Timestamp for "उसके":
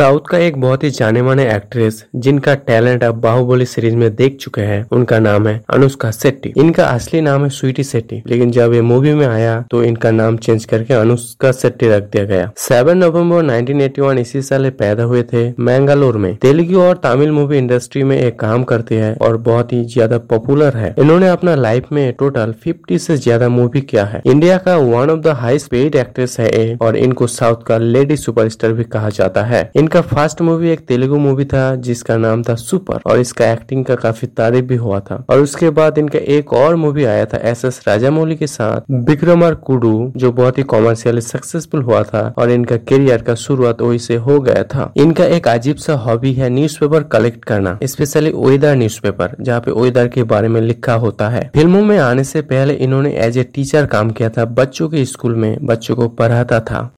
35.40-35.70